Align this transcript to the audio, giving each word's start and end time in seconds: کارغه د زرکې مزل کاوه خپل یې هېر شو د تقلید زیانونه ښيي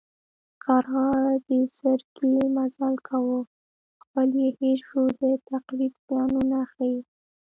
کارغه 0.63 1.07
د 1.47 1.49
زرکې 1.79 2.33
مزل 2.55 2.95
کاوه 3.07 3.39
خپل 4.03 4.29
یې 4.41 4.49
هېر 4.59 4.77
شو 4.87 5.03
د 5.21 5.23
تقلید 5.49 5.93
زیانونه 6.07 6.59
ښيي 6.73 6.97